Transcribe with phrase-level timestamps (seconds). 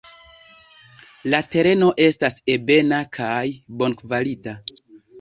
[1.33, 3.39] La tereno estas ebena kaj
[3.85, 4.61] bonkvalita.